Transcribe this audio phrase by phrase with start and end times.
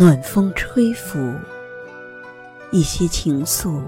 [0.00, 1.34] 暖风吹拂，
[2.72, 3.82] 一些情愫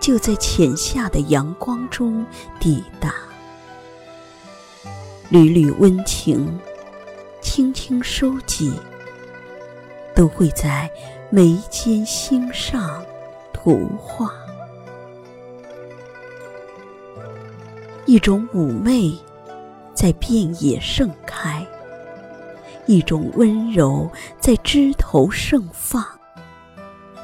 [0.00, 2.26] 就在浅夏的阳光中
[2.58, 3.14] 抵达，
[5.28, 6.58] 缕缕温情
[7.40, 8.72] 轻轻收集，
[10.16, 10.90] 都会在
[11.30, 13.00] 眉间心上
[13.52, 14.34] 图画。
[18.04, 19.16] 一种妩媚
[19.94, 21.64] 在遍野盛开，
[22.90, 26.04] 一种温柔在枝头盛放，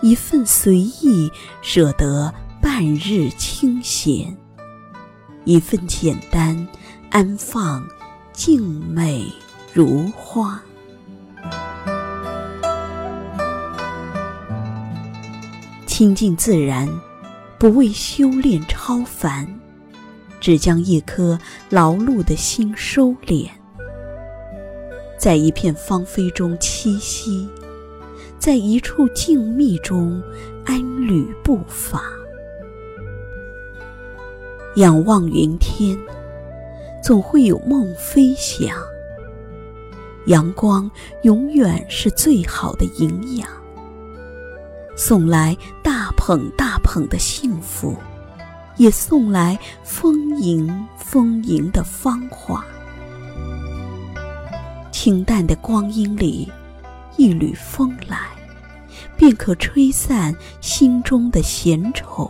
[0.00, 1.28] 一份随意
[1.60, 4.36] 舍得半日清闲，
[5.44, 6.68] 一份简单
[7.10, 7.84] 安放
[8.32, 9.26] 静美
[9.72, 10.62] 如花。
[15.84, 16.88] 亲近自然，
[17.58, 19.52] 不为修炼超凡。
[20.38, 21.36] 只将一颗
[21.70, 23.48] 劳碌的心收敛，
[25.26, 27.48] 在一片芳菲中栖息，
[28.38, 30.22] 在一处静谧中
[30.64, 32.00] 安履步伐。
[34.76, 35.98] 仰望云天，
[37.02, 38.70] 总会有梦飞翔。
[40.26, 40.88] 阳光
[41.22, 43.48] 永远是最好的营养，
[44.94, 47.96] 送来大捧大捧的幸福。
[48.76, 52.64] 也送来丰盈丰盈的芳华。
[55.06, 56.50] 清淡的光阴里，
[57.16, 58.18] 一缕风来，
[59.16, 62.28] 便可吹散心中的闲愁；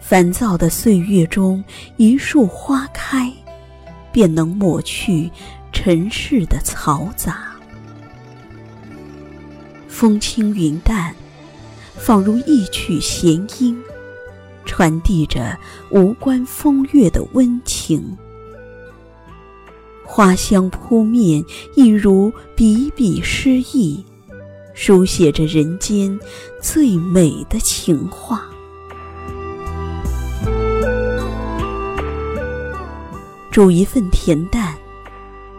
[0.00, 1.62] 烦躁的岁月中，
[1.98, 3.30] 一束花开，
[4.10, 5.30] 便能抹去
[5.70, 7.54] 尘世的嘈杂。
[9.86, 11.14] 风轻云淡，
[11.94, 13.78] 仿如一曲弦音。
[14.64, 15.58] 传递着
[15.90, 18.16] 无关风月的温情，
[20.06, 21.44] 花香扑面，
[21.74, 24.02] 一如笔笔诗意，
[24.72, 26.18] 书写着人间
[26.62, 28.46] 最美的情话。
[33.50, 34.74] 煮一份恬淡，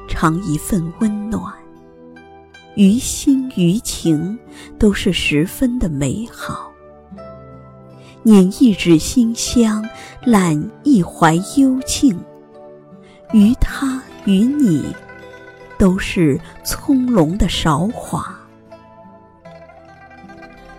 [0.07, 1.53] 尝一份温暖，
[2.75, 4.37] 于心于情，
[4.79, 6.71] 都是十分的美好。
[8.23, 9.83] 捻一纸馨香，
[10.23, 12.17] 揽一怀幽静。
[13.33, 14.95] 于他与你，
[15.79, 18.39] 都是葱茏的韶华。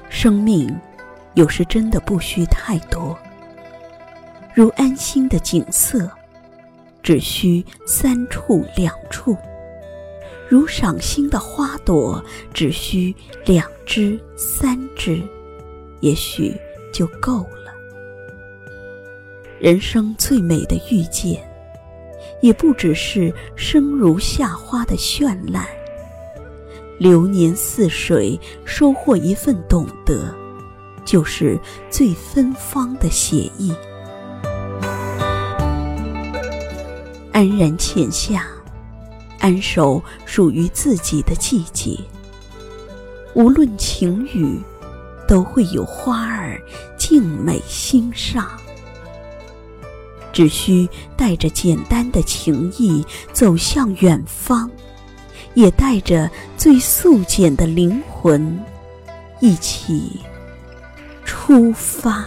[0.09, 0.73] 生命
[1.35, 3.19] 有时真的不需太多，
[4.55, 6.09] 如安心的景色，
[7.03, 9.35] 只需三处两处；
[10.49, 13.13] 如赏心的花朵，只需
[13.45, 15.21] 两枝三枝，
[16.01, 16.57] 也许。
[16.91, 17.73] 就够了。
[19.61, 21.48] 人生最美的遇见，
[22.41, 25.67] 也不只是生如夏花的绚烂。
[26.99, 30.35] 流年似水，收获一份懂得，
[31.05, 31.59] 就是
[31.91, 33.73] 最芬芳的写意。
[37.33, 38.47] 安然浅夏，
[39.39, 41.99] 安守属于自己的季节。
[43.35, 44.61] 无论晴雨。
[45.29, 46.59] 都会有花儿
[46.97, 48.49] 静美心上，
[50.39, 54.71] 只需带着简单的情谊走向远方，
[55.55, 58.57] 也带着最素简的灵魂
[59.41, 60.21] 一起
[61.25, 62.25] 出发。